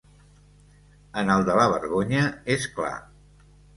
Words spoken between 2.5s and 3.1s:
és clar.